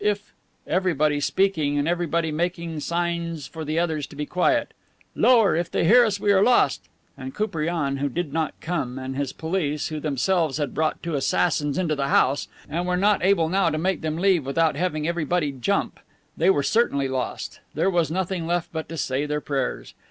[0.03, 0.33] if,"
[0.65, 4.73] everybody speaking and everybody making signs for the others to be quiet.
[5.13, 5.55] "Lower!
[5.55, 6.81] If they hear us, we are lost."
[7.15, 11.77] And Koupriane, who did not come, and his police, who themselves had brought two assassins
[11.77, 15.51] into the house, and were not able now to make them leave without having everybody
[15.51, 15.99] jump!
[16.35, 17.59] They were certainly lost.
[17.75, 19.93] There was nothing left but to say their prayers.